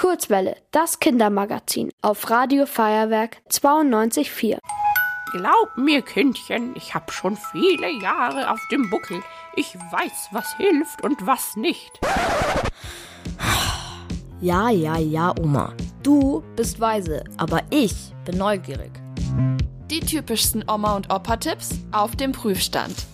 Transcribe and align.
Kurzwelle, 0.00 0.56
das 0.70 0.98
Kindermagazin 0.98 1.90
auf 2.00 2.30
Radio 2.30 2.64
Feuerwerk 2.64 3.36
92.4. 3.50 4.56
Glaub 5.32 5.76
mir, 5.76 6.00
Kindchen, 6.00 6.74
ich 6.74 6.94
hab 6.94 7.12
schon 7.12 7.36
viele 7.52 7.90
Jahre 8.00 8.50
auf 8.50 8.60
dem 8.72 8.88
Buckel. 8.88 9.22
Ich 9.56 9.74
weiß, 9.74 10.28
was 10.32 10.56
hilft 10.56 11.04
und 11.04 11.26
was 11.26 11.54
nicht. 11.54 11.90
Ja, 14.40 14.70
ja, 14.70 14.96
ja, 14.96 15.34
Oma. 15.38 15.74
Du 16.02 16.42
bist 16.56 16.80
weise, 16.80 17.22
aber 17.36 17.60
ich 17.68 18.14
bin 18.24 18.38
neugierig. 18.38 18.92
Die 19.90 20.00
typischsten 20.00 20.64
Oma- 20.66 20.96
und 20.96 21.12
Opa-Tipps 21.12 21.72
auf 21.92 22.16
dem 22.16 22.32
Prüfstand. 22.32 23.04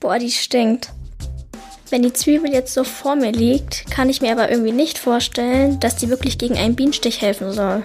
Boah, 0.00 0.18
die 0.18 0.32
stinkt. 0.32 0.95
Wenn 1.88 2.02
die 2.02 2.12
Zwiebel 2.12 2.52
jetzt 2.52 2.74
so 2.74 2.82
vor 2.82 3.14
mir 3.14 3.30
liegt, 3.30 3.88
kann 3.90 4.10
ich 4.10 4.20
mir 4.20 4.32
aber 4.32 4.50
irgendwie 4.50 4.72
nicht 4.72 4.98
vorstellen, 4.98 5.78
dass 5.78 5.94
die 5.96 6.08
wirklich 6.08 6.36
gegen 6.36 6.56
einen 6.56 6.74
Bienenstich 6.74 7.22
helfen 7.22 7.52
soll. 7.52 7.84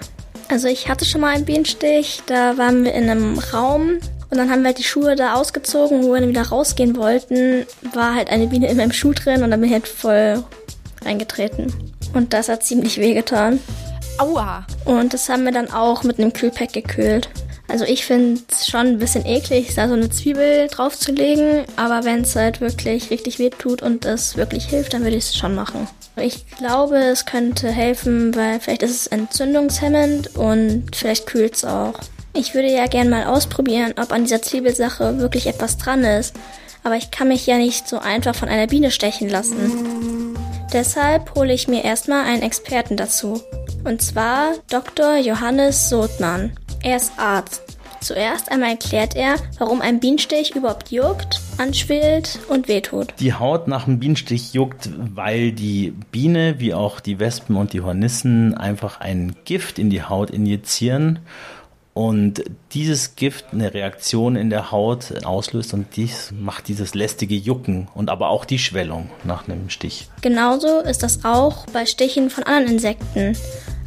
Also 0.50 0.68
ich 0.68 0.90
hatte 0.90 1.06
schon 1.06 1.22
mal 1.22 1.36
einen 1.36 1.46
Bienenstich, 1.46 2.24
da 2.26 2.58
waren 2.58 2.84
wir 2.84 2.94
in 2.94 3.10
einem 3.10 3.38
Raum 3.38 4.00
und 4.30 4.38
dann 4.38 4.50
haben 4.50 4.62
wir 4.62 4.70
halt 4.70 4.80
die 4.80 4.84
Schuhe 4.84 5.16
da 5.16 5.36
ausgezogen, 5.36 6.04
wo 6.04 6.14
wir 6.14 6.20
dann 6.20 6.30
wieder 6.30 6.48
rausgehen 6.48 6.96
wollten, 6.96 7.68
war 7.94 8.16
halt 8.16 8.30
eine 8.30 8.48
Biene 8.48 8.70
in 8.70 8.78
meinem 8.78 8.92
Schuh 8.92 9.14
drin 9.14 9.44
und 9.44 9.52
dann 9.52 9.62
bin 9.62 9.70
ich 9.70 9.74
halt 9.74 9.88
voll 9.88 10.44
reingetreten. 11.06 11.72
Und 12.14 12.34
das 12.34 12.50
hat 12.50 12.64
ziemlich 12.64 12.98
wehgetan. 12.98 13.60
Aua! 14.18 14.66
Und 14.86 15.14
das 15.14 15.30
haben 15.30 15.46
wir 15.46 15.52
dann 15.52 15.72
auch 15.72 16.04
mit 16.04 16.20
einem 16.20 16.34
Kühlpack 16.34 16.74
gekühlt. 16.74 17.30
Also 17.72 17.86
ich 17.86 18.06
finde 18.06 18.42
es 18.52 18.68
schon 18.68 18.82
ein 18.82 18.98
bisschen 19.00 19.26
eklig, 19.26 19.74
da 19.76 19.88
so 19.88 19.94
eine 19.94 20.10
Zwiebel 20.10 20.68
draufzulegen, 20.68 21.64
aber 21.78 22.04
wenn 22.04 22.22
es 22.22 22.36
halt 22.36 22.60
wirklich 22.60 23.10
richtig 23.12 23.40
weh 23.40 23.50
tut 23.50 23.82
und 23.82 24.04
es 24.04 24.36
wirklich 24.36 24.66
hilft, 24.66 24.94
dann 24.94 25.04
würde 25.04 25.16
ich 25.16 25.24
es 25.24 25.38
schon 25.38 25.56
machen. 25.56 25.88
Ich 26.18 26.46
glaube, 26.58 26.98
es 26.98 27.26
könnte 27.26 27.72
helfen, 27.72 28.36
weil 28.36 28.60
vielleicht 28.60 28.84
ist 28.84 28.92
es 28.92 29.08
entzündungshemmend 29.08 30.36
und 30.36 30.94
vielleicht 30.94 31.28
kühlt 31.28 31.56
es 31.56 31.64
auch. 31.64 31.94
Ich 32.34 32.54
würde 32.54 32.70
ja 32.70 32.88
gern 32.88 33.10
mal 33.10 33.24
ausprobieren, 33.24 33.94
ob 33.98 34.12
an 34.12 34.24
dieser 34.24 34.42
Zwiebelsache 34.42 35.20
wirklich 35.20 35.48
etwas 35.48 35.78
dran 35.78 36.04
ist, 36.04 36.36
aber 36.84 36.98
ich 36.98 37.10
kann 37.10 37.30
mich 37.30 37.48
ja 37.48 37.58
nicht 37.58 37.88
so 37.88 38.00
einfach 38.00 38.36
von 38.36 38.50
einer 38.50 38.68
Biene 38.68 38.92
stechen 38.92 39.30
lassen. 39.30 40.36
Deshalb 40.74 41.36
hole 41.36 41.54
ich 41.54 41.70
mir 41.70 41.86
erstmal 41.86 42.26
einen 42.26 42.42
Experten 42.42 42.98
dazu. 42.98 43.42
Und 43.86 44.02
zwar 44.02 44.56
Dr. 44.70 45.16
Johannes 45.16 45.90
Sothmann. 45.90 46.52
Er 46.84 46.98
ist 46.98 47.12
Arzt. 47.18 47.62
Zuerst 48.00 48.52
einmal 48.52 48.72
erklärt 48.72 49.16
er, 49.16 49.36
warum 49.60 49.82
ein 49.82 50.00
Bienenstich 50.00 50.56
überhaupt 50.56 50.92
juckt, 50.92 51.40
anschwillt 51.60 52.40
und 52.50 52.68
wehtut. 52.68 53.14
Die 53.20 53.36
Haut 53.36 53.68
nach 53.68 53.86
einem 53.86 54.00
Bienenstich 54.00 54.54
juckt, 54.54 54.90
weil 54.98 55.52
die 55.52 55.94
Biene, 56.12 56.56
wie 56.58 56.74
auch 56.74 57.00
die 57.00 57.20
Wespen 57.20 57.56
und 57.56 57.74
die 57.74 57.82
Hornissen, 57.82 58.58
einfach 58.58 59.00
ein 59.00 59.36
Gift 59.46 59.78
in 59.78 59.92
die 59.92 60.02
Haut 60.02 60.32
injizieren 60.32 61.20
und 61.94 62.44
dieses 62.72 63.16
Gift 63.16 63.46
eine 63.52 63.72
Reaktion 63.76 64.36
in 64.36 64.50
der 64.50 64.72
Haut 64.72 65.24
auslöst 65.24 65.76
und 65.76 65.96
dies 65.96 66.32
macht 66.32 66.68
dieses 66.68 66.96
lästige 66.96 67.36
Jucken 67.36 67.90
und 67.94 68.10
aber 68.10 68.30
auch 68.30 68.46
die 68.46 68.60
Schwellung 68.60 69.12
nach 69.24 69.48
einem 69.48 69.70
Stich. 69.70 70.10
Genauso 70.22 70.80
ist 70.80 71.04
das 71.04 71.24
auch 71.24 71.68
bei 71.68 71.86
Stichen 71.86 72.32
von 72.32 72.46
anderen 72.46 72.74
Insekten. 72.74 73.38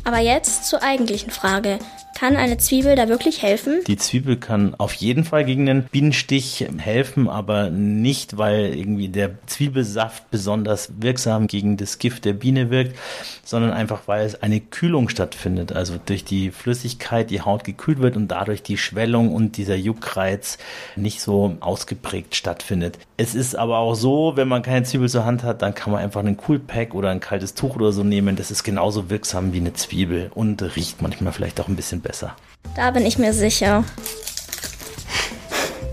Aber 0.04 0.18
jetzt 0.18 0.66
zur 0.66 0.82
eigentlichen 0.82 1.30
Frage. 1.30 1.78
Kann 2.14 2.36
eine 2.36 2.58
Zwiebel 2.58 2.94
da 2.94 3.08
wirklich 3.08 3.42
helfen? 3.42 3.80
Die 3.88 3.96
Zwiebel 3.96 4.36
kann 4.36 4.74
auf 4.76 4.94
jeden 4.94 5.24
Fall 5.24 5.44
gegen 5.44 5.66
den 5.66 5.82
Bienenstich 5.82 6.64
helfen, 6.78 7.28
aber 7.28 7.70
nicht, 7.70 8.38
weil 8.38 8.72
irgendwie 8.74 9.08
der 9.08 9.30
Zwiebelsaft 9.46 10.30
besonders 10.30 10.92
wirksam 11.00 11.48
gegen 11.48 11.76
das 11.76 11.98
Gift 11.98 12.24
der 12.24 12.34
Biene 12.34 12.70
wirkt, 12.70 12.96
sondern 13.44 13.72
einfach, 13.72 14.02
weil 14.06 14.24
es 14.24 14.40
eine 14.42 14.60
Kühlung 14.60 15.08
stattfindet. 15.08 15.72
Also 15.72 15.94
durch 16.06 16.24
die 16.24 16.52
Flüssigkeit 16.52 17.30
die 17.30 17.42
Haut 17.42 17.64
gekühlt 17.64 18.00
wird 18.00 18.16
und 18.16 18.28
dadurch 18.28 18.62
die 18.62 18.78
Schwellung 18.78 19.34
und 19.34 19.56
dieser 19.56 19.76
Juckreiz 19.76 20.58
nicht 20.94 21.20
so 21.20 21.56
ausgeprägt 21.60 22.36
stattfindet. 22.36 22.98
Es 23.16 23.34
ist 23.34 23.56
aber 23.56 23.78
auch 23.78 23.94
so, 23.96 24.32
wenn 24.36 24.48
man 24.48 24.62
keine 24.62 24.84
Zwiebel 24.84 25.08
zur 25.08 25.24
Hand 25.24 25.42
hat, 25.42 25.62
dann 25.62 25.74
kann 25.74 25.92
man 25.92 26.00
einfach 26.00 26.20
einen 26.20 26.36
Coolpack 26.36 26.94
oder 26.94 27.10
ein 27.10 27.20
kaltes 27.20 27.54
Tuch 27.54 27.74
oder 27.74 27.90
so 27.90 28.04
nehmen. 28.04 28.36
Das 28.36 28.52
ist 28.52 28.62
genauso 28.62 29.10
wirksam 29.10 29.52
wie 29.52 29.58
eine 29.58 29.72
Zwiebel 29.72 30.30
und 30.34 30.62
riecht 30.76 31.02
manchmal 31.02 31.32
vielleicht 31.32 31.60
auch 31.60 31.68
ein 31.68 31.76
bisschen 31.76 32.03
besser. 32.04 32.36
Da 32.76 32.92
bin 32.92 33.04
ich 33.04 33.18
mir 33.18 33.32
sicher. 33.32 33.82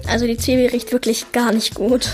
Also 0.08 0.28
die 0.28 0.38
Zwiebel 0.38 0.68
riecht 0.68 0.92
wirklich 0.92 1.32
gar 1.32 1.52
nicht 1.52 1.74
gut. 1.74 2.12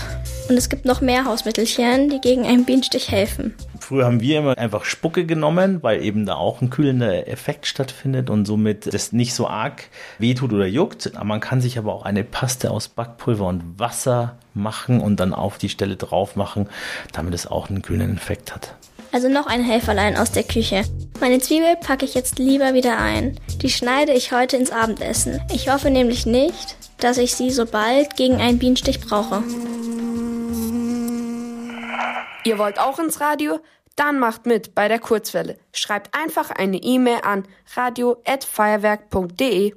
Und 0.48 0.56
es 0.56 0.70
gibt 0.70 0.86
noch 0.86 1.02
mehr 1.02 1.26
Hausmittelchen, 1.26 2.08
die 2.08 2.20
gegen 2.20 2.46
einen 2.46 2.64
Bienenstich 2.64 3.10
helfen. 3.10 3.54
Früher 3.80 4.06
haben 4.06 4.20
wir 4.20 4.38
immer 4.38 4.56
einfach 4.56 4.84
Spucke 4.84 5.26
genommen, 5.26 5.82
weil 5.82 6.02
eben 6.02 6.26
da 6.26 6.36
auch 6.36 6.62
ein 6.62 6.70
kühlender 6.70 7.28
Effekt 7.28 7.66
stattfindet 7.66 8.30
und 8.30 8.46
somit 8.46 8.92
das 8.92 9.12
nicht 9.12 9.34
so 9.34 9.48
arg 9.48 9.84
wehtut 10.18 10.52
oder 10.52 10.66
juckt. 10.66 11.12
Man 11.22 11.40
kann 11.40 11.60
sich 11.60 11.78
aber 11.78 11.92
auch 11.94 12.04
eine 12.04 12.24
Paste 12.24 12.70
aus 12.70 12.88
Backpulver 12.88 13.46
und 13.46 13.78
Wasser 13.78 14.38
machen 14.54 15.00
und 15.00 15.20
dann 15.20 15.34
auf 15.34 15.58
die 15.58 15.68
Stelle 15.68 15.96
drauf 15.96 16.36
machen, 16.36 16.68
damit 17.12 17.34
es 17.34 17.46
auch 17.46 17.68
einen 17.68 17.82
kühlenden 17.82 18.16
Effekt 18.16 18.54
hat. 18.54 18.74
Also 19.12 19.28
noch 19.28 19.46
ein 19.46 19.62
Helferlein 19.62 20.16
aus 20.16 20.32
der 20.32 20.44
Küche. 20.44 20.82
Meine 21.20 21.40
Zwiebel 21.40 21.76
packe 21.76 22.04
ich 22.04 22.14
jetzt 22.14 22.38
lieber 22.38 22.74
wieder 22.74 22.98
ein. 22.98 23.38
Die 23.62 23.70
schneide 23.70 24.12
ich 24.12 24.32
heute 24.32 24.56
ins 24.56 24.70
Abendessen. 24.70 25.40
Ich 25.52 25.72
hoffe 25.72 25.90
nämlich 25.90 26.26
nicht, 26.26 26.76
dass 26.98 27.18
ich 27.18 27.34
sie 27.34 27.50
so 27.50 27.66
bald 27.66 28.16
gegen 28.16 28.36
einen 28.36 28.58
Bienenstich 28.58 29.00
brauche. 29.00 29.42
Ihr 32.44 32.58
wollt 32.58 32.78
auch 32.78 32.98
ins 32.98 33.20
Radio? 33.20 33.60
Dann 33.96 34.18
macht 34.20 34.46
mit 34.46 34.74
bei 34.76 34.86
der 34.86 35.00
Kurzwelle. 35.00 35.58
Schreibt 35.72 36.14
einfach 36.14 36.50
eine 36.50 36.76
E-Mail 36.76 37.18
an 37.22 37.48
radio@feuerwerk.de. 37.74 39.74